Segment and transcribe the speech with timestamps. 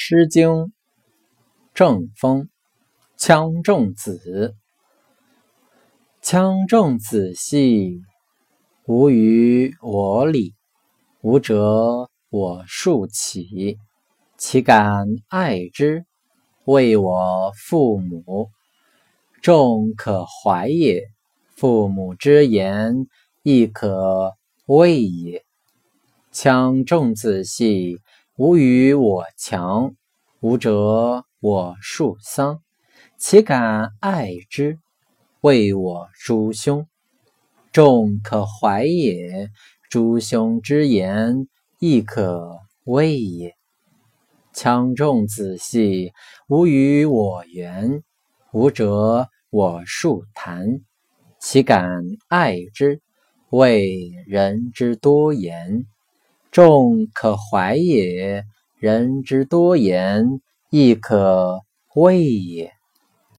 [0.00, 0.48] 诗经·
[1.74, 2.48] 郑风，
[3.18, 4.54] 羌仲子。
[6.22, 8.00] 羌仲子兮，
[8.86, 10.54] 无与我里。
[11.22, 13.76] 吾者我庶起，
[14.36, 16.06] 岂敢爱之？
[16.64, 18.50] 谓我父母。
[19.42, 21.08] 众可怀也，
[21.56, 23.08] 父母之言，
[23.42, 24.36] 亦可
[24.66, 25.44] 畏也。
[26.32, 27.98] 羌仲子兮。
[28.38, 29.96] 吾与我强，
[30.38, 32.62] 吾者我庶桑，
[33.16, 34.78] 岂敢爱之？
[35.40, 36.86] 谓我诸兄。
[37.72, 39.50] 众可怀也，
[39.90, 41.48] 诸兄之言，
[41.80, 43.56] 亦可畏也。
[44.54, 46.12] 羌众子兮，
[46.46, 48.04] 吾与我言，
[48.52, 50.80] 吾者我庶谈，
[51.40, 53.00] 岂敢爱之？
[53.50, 55.86] 谓人之多言。
[56.50, 58.44] 众可怀也，
[58.78, 60.40] 人之多言，
[60.70, 61.60] 亦可
[61.94, 62.77] 畏也。